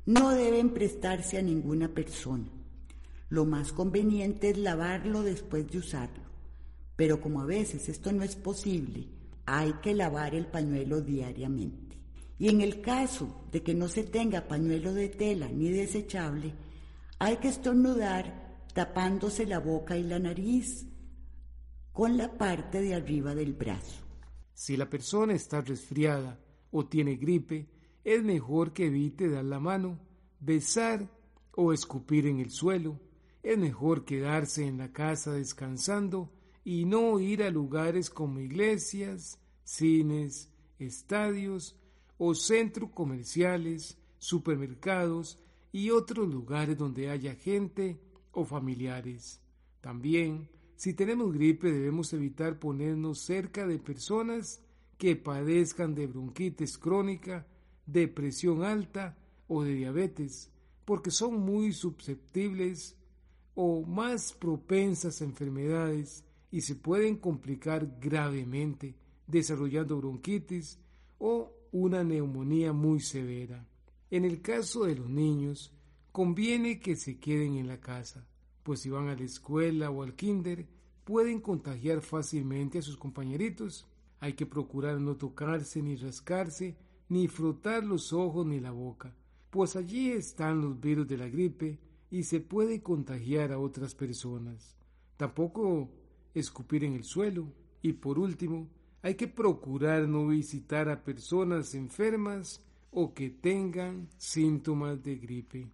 no 0.05 0.31
deben 0.31 0.71
prestarse 0.71 1.37
a 1.37 1.41
ninguna 1.41 1.89
persona. 1.89 2.45
Lo 3.29 3.45
más 3.45 3.73
conveniente 3.73 4.51
es 4.51 4.57
lavarlo 4.57 5.23
después 5.23 5.69
de 5.69 5.79
usarlo. 5.79 6.23
Pero 6.95 7.19
como 7.19 7.41
a 7.41 7.45
veces 7.45 7.89
esto 7.89 8.11
no 8.11 8.23
es 8.23 8.35
posible, 8.35 9.07
hay 9.45 9.73
que 9.81 9.93
lavar 9.93 10.34
el 10.36 10.47
pañuelo 10.47 11.01
diariamente. 11.01 11.97
Y 12.38 12.49
en 12.49 12.62
el 12.62 12.81
caso 12.81 13.45
de 13.51 13.62
que 13.62 13.73
no 13.73 13.88
se 13.88 14.03
tenga 14.03 14.47
pañuelo 14.47 14.93
de 14.93 15.10
tela 15.10 15.49
ni 15.49 15.69
desechable, 15.69 16.53
hay 17.19 17.38
que 17.38 17.49
estornudar 17.49 18.45
tapándose 18.73 19.45
la 19.45 19.60
boca 19.60 19.97
y 19.97 20.03
la 20.03 20.19
nariz 20.19 20.86
con 21.95 22.17
la 22.17 22.38
parte 22.38 22.81
de 22.81 22.93
arriba 22.93 23.34
del 23.34 23.53
brazo. 23.53 24.03
Si 24.53 24.75
la 24.75 24.89
persona 24.89 25.34
está 25.34 25.62
resfriada 25.62 26.38
o 26.69 26.86
tiene 26.86 27.15
gripe, 27.15 27.69
es 28.03 28.21
mejor 28.21 28.73
que 28.73 28.88
evite 28.88 29.29
dar 29.29 29.45
la 29.45 29.62
mano, 29.62 29.97
besar 30.41 31.10
o 31.53 31.71
escupir 31.71 32.27
en 32.27 32.41
el 32.41 32.49
suelo. 32.49 32.99
Es 33.41 33.58
mejor 33.58 34.03
quedarse 34.03 34.67
en 34.67 34.77
la 34.77 34.91
casa 34.91 35.31
descansando 35.31 36.34
y 36.65 36.84
no 36.84 37.17
ir 37.21 37.43
a 37.43 37.49
lugares 37.49 38.10
como 38.10 38.41
iglesias, 38.41 39.39
cines, 39.63 40.51
estadios 40.77 41.79
o 42.17 42.36
centros 42.36 42.89
comerciales, 42.91 43.97
supermercados 44.17 45.39
y 45.71 45.91
otros 45.91 46.27
lugares 46.27 46.77
donde 46.77 47.10
haya 47.10 47.36
gente 47.36 48.01
o 48.34 48.43
familiares. 48.43 49.41
También 49.79 50.49
si 50.75 50.93
tenemos 50.93 51.33
gripe 51.33 51.71
debemos 51.71 52.11
evitar 52.13 52.59
ponernos 52.59 53.19
cerca 53.19 53.65
de 53.65 53.79
personas 53.79 54.61
que 54.97 55.15
padezcan 55.15 55.95
de 55.95 56.07
bronquitis 56.07 56.77
crónica, 56.77 57.47
de 57.85 58.07
presión 58.07 58.63
alta 58.63 59.17
o 59.47 59.63
de 59.63 59.73
diabetes, 59.73 60.51
porque 60.83 61.11
son 61.11 61.39
muy 61.39 61.71
susceptibles 61.71 62.97
o 63.55 63.83
más 63.83 64.33
propensas 64.33 65.21
a 65.21 65.25
enfermedades 65.25 66.25
y 66.51 66.61
se 66.61 66.75
pueden 66.75 67.17
complicar 67.17 67.97
gravemente, 67.99 68.95
desarrollando 69.27 69.97
bronquitis 69.97 70.79
o 71.19 71.53
una 71.71 72.03
neumonía 72.03 72.73
muy 72.73 72.99
severa. 72.99 73.65
En 74.11 74.25
el 74.25 74.41
caso 74.41 74.85
de 74.85 74.95
los 74.95 75.09
niños, 75.09 75.73
conviene 76.11 76.79
que 76.79 76.95
se 76.95 77.17
queden 77.17 77.55
en 77.55 77.67
la 77.67 77.79
casa 77.79 78.25
pues 78.65 78.80
si 78.80 78.89
van 78.89 79.10
a 79.10 79.15
la 79.15 79.23
escuela 79.23 79.91
o 79.91 80.01
al 80.01 80.15
kinder, 80.15 80.65
pueden 81.04 81.39
contagiar 81.39 82.01
fácilmente 82.01 82.80
a 82.80 82.82
sus 82.82 82.97
compañeritos. 82.97 83.86
Hay 84.19 84.34
que 84.34 84.47
procurar 84.47 84.99
no 84.99 85.17
tocarse 85.17 85.84
ni 85.84 85.95
rascarse, 85.95 86.75
ni 87.08 87.28
frotar 87.28 87.84
los 87.84 88.12
ojos 88.12 88.43
ni 88.47 88.60
la 88.60 88.71
boca, 88.71 89.15
pues 89.51 89.75
allí 89.75 90.10
están 90.10 90.62
los 90.62 90.82
virus 90.82 91.08
de 91.08 91.17
la 91.17 91.30
gripe 91.30 91.78
y 92.10 92.23
se 92.23 92.39
puede 92.39 92.82
contagiar 92.82 93.51
a 93.51 93.60
otras 93.60 93.93
personas. 93.93 94.75
Tampoco 95.15 95.91
escupir 96.34 96.84
en 96.84 96.93
el 96.93 97.04
suelo. 97.04 97.54
Y 97.84 97.93
por 97.93 98.17
último, 98.17 98.67
hay 99.04 99.13
que 99.13 99.28
procurar 99.28 100.08
no 100.08 100.25
visitar 100.25 100.89
a 100.89 101.04
personas 101.04 101.75
enfermas 101.75 102.65
o 102.89 103.13
que 103.13 103.30
tengan 103.30 104.10
síntomas 104.17 105.04
de 105.04 105.17
gripe. 105.17 105.67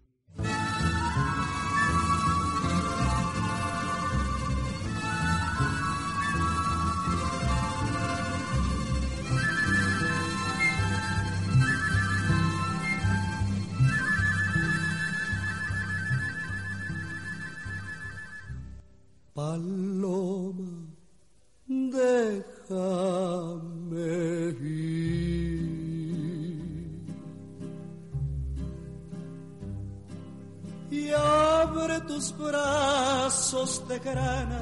Grana 34.03 34.61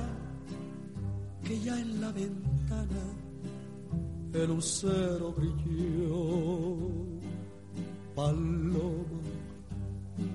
que 1.44 1.60
ya 1.60 1.80
en 1.80 2.02
la 2.02 2.12
ventana 2.12 3.04
el 4.34 4.48
lucero 4.48 5.34
brilló. 5.34 6.78
Paloma, 8.16 8.84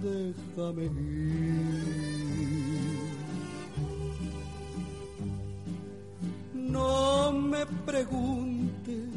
déjame 0.03 0.85
ir. 0.87 2.05
No 6.55 7.33
me 7.33 7.67
preguntes 7.87 9.09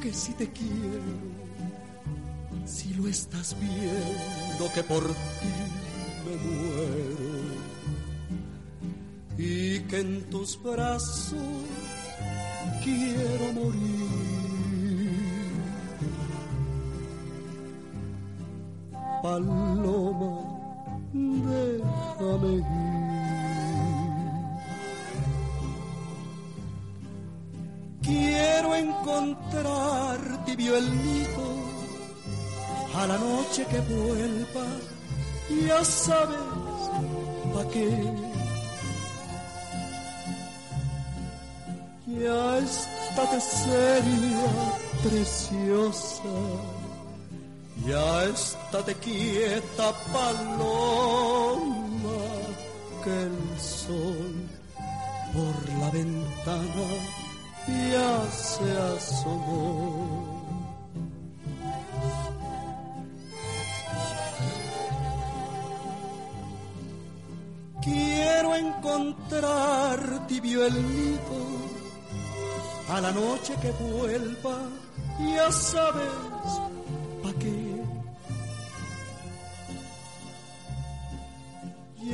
que 0.00 0.12
si 0.12 0.32
te 0.34 0.48
quiero, 0.50 1.16
si 2.66 2.94
lo 2.94 3.08
estás 3.08 3.56
viendo 3.58 4.72
que 4.74 4.82
por 4.84 5.02
ti 5.02 5.54
me 6.24 6.36
muero 6.36 7.39
y 9.42 9.80
que 9.88 10.00
en 10.00 10.28
tus 10.28 10.62
brazos 10.62 11.38
quiero 12.84 13.52
morir. 13.54 14.10
Paloma, 19.22 20.34
déjame 21.12 22.52
ir. 22.56 22.64
Quiero 28.02 28.74
encontrar 28.74 30.44
tibio 30.44 30.76
el 30.76 30.86
nido 31.04 31.46
a 32.94 33.06
la 33.06 33.16
noche 33.16 33.64
que 33.70 33.80
vuelva, 33.80 34.66
ya 35.66 35.82
sabes 35.82 36.38
pa' 37.54 37.68
qué. 37.72 38.29
Estate 43.10 43.40
seria, 43.40 44.48
preciosa, 45.02 46.38
ya 47.84 48.24
estate 48.24 48.94
quieta, 48.94 49.92
paloma, 50.12 51.10
que 53.02 53.10
el 53.10 53.58
sol 53.58 54.34
por 55.32 55.56
la 55.80 55.90
ventana 55.90 56.88
ya 57.66 58.30
se 58.30 58.70
asomó. 58.94 60.38
Quiero 67.82 68.54
encontrar 68.54 70.26
tibio 70.28 70.66
el 70.66 70.74
nido 70.74 71.59
a 72.90 73.00
la 73.00 73.12
noche 73.12 73.54
que 73.62 73.70
vuelva, 73.72 74.56
ya 75.18 75.50
sabes 75.52 76.50
pa' 77.22 77.32
qué. 77.38 77.60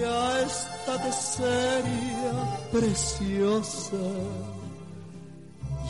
Ya 0.00 0.40
estate 0.40 1.12
seria, 1.12 2.32
preciosa, 2.70 4.06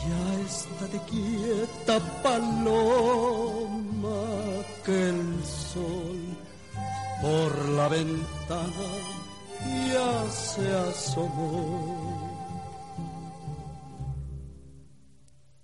ya 0.05 0.23
estate 0.47 0.99
quieta, 1.09 1.99
paloma, 2.23 4.21
que 4.85 5.09
el 5.09 5.43
sol 5.43 6.19
por 7.21 7.51
la 7.69 7.87
ventana 7.89 8.89
ya 9.91 10.31
se 10.31 10.65
asomó. 10.89 12.26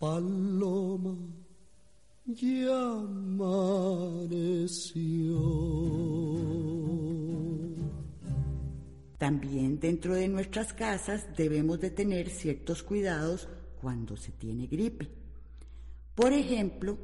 Paloma 0.04 1.16
ya 2.26 2.76
amaneció. 2.92 3.80
También 9.18 9.80
dentro 9.80 10.13
de 10.13 10.28
nuestras 10.28 10.74
casas 10.74 11.26
debemos 11.38 11.80
de 11.80 11.89
tener 11.89 12.30
ciertos 12.30 12.84
cuidados 12.84 13.48
cuando 13.82 14.18
se 14.18 14.34
tiene 14.34 14.68
gripe. 14.68 15.08
Por 16.16 16.34
ejemplo, 16.34 16.98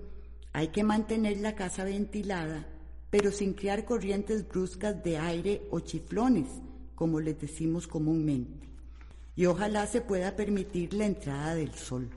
hay 0.51 0.67
que 0.67 0.83
mantener 0.83 1.37
la 1.37 1.55
casa 1.55 1.85
ventilada, 1.85 2.67
pero 3.09 3.31
sin 3.31 3.53
crear 3.53 3.85
corrientes 3.85 4.45
bruscas 4.45 5.01
de 5.05 5.17
aire 5.17 5.61
o 5.71 5.79
chiflones, 5.79 6.49
como 6.95 7.21
les 7.21 7.39
decimos 7.39 7.87
comúnmente. 7.87 8.67
Y 9.37 9.45
ojalá 9.45 9.87
se 9.87 10.01
pueda 10.01 10.35
permitir 10.35 10.93
la 10.93 11.05
entrada 11.05 11.55
del 11.55 11.73
sol. 11.75 12.09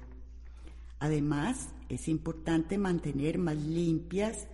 Además, 1.03 1.71
es 1.89 2.07
importante 2.07 2.79
mantener 2.79 3.37
más 3.37 3.57
limpias 3.57 4.47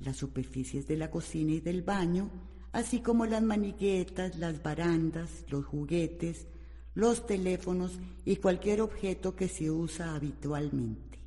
las 0.00 0.16
superficies 0.16 0.88
de 0.88 0.96
la 0.96 1.08
cocina 1.08 1.52
y 1.52 1.60
del 1.60 1.82
baño, 1.82 2.32
así 2.72 2.98
como 2.98 3.26
las 3.26 3.44
maniguetas, 3.44 4.36
las 4.36 4.60
barandas, 4.60 5.44
los 5.50 5.64
juguetes, 5.64 6.48
los 6.96 7.28
teléfonos 7.28 7.92
y 8.24 8.36
cualquier 8.38 8.80
objeto 8.80 9.36
que 9.36 9.46
se 9.46 9.70
usa 9.70 10.16
habitualmente. 10.16 11.20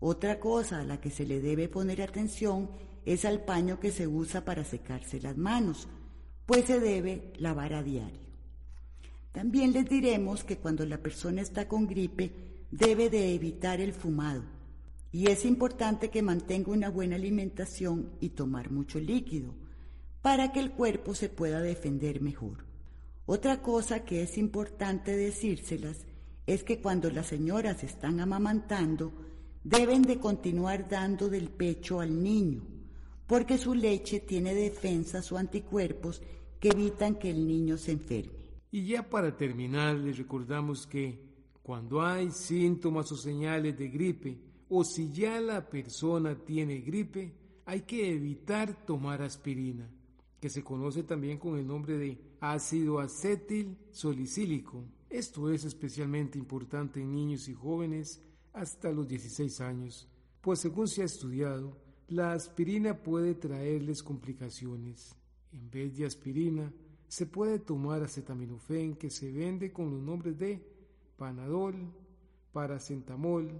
Otra 0.00 0.40
cosa 0.40 0.80
a 0.80 0.84
la 0.84 0.98
que 0.98 1.10
se 1.10 1.26
le 1.26 1.42
debe 1.42 1.68
poner 1.68 2.00
atención 2.00 2.70
es 3.04 3.26
al 3.26 3.44
paño 3.44 3.80
que 3.80 3.92
se 3.92 4.06
usa 4.06 4.46
para 4.46 4.64
secarse 4.64 5.20
las 5.20 5.36
manos, 5.36 5.88
pues 6.46 6.64
se 6.64 6.80
debe 6.80 7.34
lavar 7.36 7.74
a 7.74 7.82
diario. 7.82 8.24
También 9.32 9.74
les 9.74 9.84
diremos 9.84 10.42
que 10.42 10.56
cuando 10.56 10.86
la 10.86 10.96
persona 11.02 11.42
está 11.42 11.68
con 11.68 11.86
gripe 11.86 12.53
debe 12.74 13.08
de 13.08 13.36
evitar 13.36 13.80
el 13.80 13.92
fumado 13.92 14.42
y 15.12 15.30
es 15.30 15.44
importante 15.44 16.10
que 16.10 16.22
mantenga 16.22 16.72
una 16.72 16.90
buena 16.90 17.14
alimentación 17.14 18.10
y 18.18 18.30
tomar 18.30 18.72
mucho 18.72 18.98
líquido 18.98 19.54
para 20.22 20.50
que 20.50 20.58
el 20.58 20.72
cuerpo 20.72 21.14
se 21.14 21.28
pueda 21.28 21.60
defender 21.60 22.20
mejor. 22.20 22.64
Otra 23.26 23.62
cosa 23.62 24.04
que 24.04 24.22
es 24.22 24.36
importante 24.38 25.16
decírselas 25.16 26.04
es 26.48 26.64
que 26.64 26.80
cuando 26.80 27.10
las 27.10 27.28
señoras 27.28 27.84
están 27.84 28.18
amamantando 28.18 29.12
deben 29.62 30.02
de 30.02 30.18
continuar 30.18 30.88
dando 30.88 31.28
del 31.28 31.50
pecho 31.50 32.00
al 32.00 32.20
niño 32.20 32.64
porque 33.28 33.56
su 33.56 33.72
leche 33.72 34.18
tiene 34.18 34.52
defensas 34.52 35.30
o 35.30 35.38
anticuerpos 35.38 36.22
que 36.58 36.70
evitan 36.70 37.14
que 37.14 37.30
el 37.30 37.46
niño 37.46 37.78
se 37.78 37.92
enferme. 37.92 38.32
Y 38.72 38.84
ya 38.84 39.08
para 39.08 39.36
terminar, 39.36 39.94
les 39.94 40.18
recordamos 40.18 40.88
que 40.88 41.33
cuando 41.64 42.02
hay 42.02 42.30
síntomas 42.30 43.10
o 43.10 43.16
señales 43.16 43.78
de 43.78 43.88
gripe, 43.88 44.38
o 44.68 44.84
si 44.84 45.10
ya 45.10 45.40
la 45.40 45.66
persona 45.66 46.34
tiene 46.36 46.80
gripe, 46.80 47.32
hay 47.64 47.80
que 47.80 48.12
evitar 48.12 48.84
tomar 48.84 49.22
aspirina, 49.22 49.90
que 50.38 50.50
se 50.50 50.62
conoce 50.62 51.04
también 51.04 51.38
con 51.38 51.58
el 51.58 51.66
nombre 51.66 51.96
de 51.96 52.18
ácido 52.38 53.00
acetil 53.00 53.78
salicílico. 53.90 54.84
Esto 55.08 55.48
es 55.48 55.64
especialmente 55.64 56.38
importante 56.38 57.00
en 57.00 57.14
niños 57.14 57.48
y 57.48 57.54
jóvenes 57.54 58.22
hasta 58.52 58.90
los 58.92 59.08
16 59.08 59.62
años, 59.62 60.06
pues 60.42 60.60
según 60.60 60.86
se 60.86 61.00
ha 61.00 61.06
estudiado, 61.06 61.78
la 62.08 62.34
aspirina 62.34 63.02
puede 63.02 63.34
traerles 63.34 64.02
complicaciones. 64.02 65.16
En 65.50 65.70
vez 65.70 65.96
de 65.96 66.04
aspirina, 66.04 66.70
se 67.08 67.24
puede 67.24 67.58
tomar 67.58 68.02
acetaminofén 68.02 68.96
que 68.96 69.08
se 69.08 69.32
vende 69.32 69.72
con 69.72 69.90
los 69.90 70.02
nombres 70.02 70.36
de 70.36 70.73
Panadol, 71.16 71.74
Paracetamol, 72.52 73.50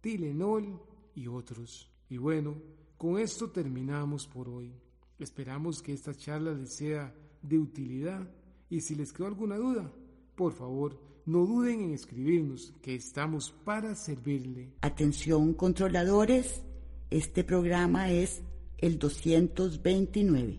Tilenol 0.00 0.80
y 1.14 1.26
otros. 1.26 1.90
Y 2.08 2.18
bueno, 2.18 2.54
con 2.98 3.18
esto 3.18 3.50
terminamos 3.50 4.26
por 4.26 4.48
hoy. 4.48 4.72
Esperamos 5.18 5.82
que 5.82 5.92
esta 5.92 6.14
charla 6.14 6.52
les 6.52 6.74
sea 6.74 7.14
de 7.42 7.58
utilidad 7.58 8.28
y 8.68 8.80
si 8.80 8.94
les 8.94 9.12
quedó 9.12 9.26
alguna 9.26 9.56
duda, 9.56 9.92
por 10.34 10.52
favor, 10.52 10.98
no 11.26 11.46
duden 11.46 11.80
en 11.80 11.92
escribirnos, 11.92 12.74
que 12.82 12.94
estamos 12.94 13.50
para 13.64 13.94
servirle. 13.94 14.72
Atención 14.82 15.54
controladores, 15.54 16.62
este 17.10 17.44
programa 17.44 18.10
es 18.10 18.42
el 18.78 18.98
229. 18.98 20.58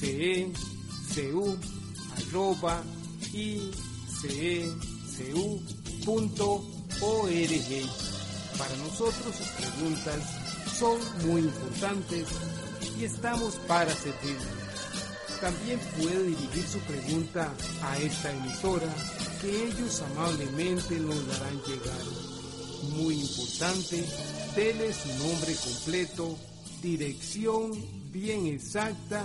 ce 0.00 0.48
icecu.org. 3.32 3.88
Para 8.58 8.76
nosotros 8.76 9.36
sus 9.36 9.46
preguntas 9.48 10.22
son 10.78 10.98
muy 11.26 11.42
importantes 11.42 12.28
y 12.98 13.04
estamos 13.04 13.54
para 13.66 13.92
servirle. 13.94 14.68
También 15.40 15.78
puede 15.96 16.24
dirigir 16.24 16.66
su 16.66 16.78
pregunta 16.80 17.52
a 17.82 17.98
esta 17.98 18.32
emisora 18.32 18.92
que 19.40 19.66
ellos 19.68 20.02
amablemente 20.02 20.98
nos 20.98 21.26
darán 21.28 21.60
llegar. 21.62 22.04
Muy 22.96 23.20
importante, 23.20 24.04
dele 24.56 24.92
su 24.92 25.08
nombre 25.24 25.54
completo, 25.54 26.36
dirección 26.82 27.72
bien 28.10 28.46
exacta, 28.46 29.24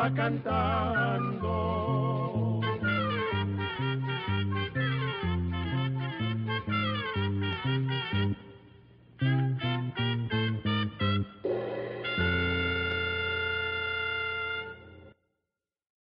Va 0.00 0.10
cantando 0.14 1.39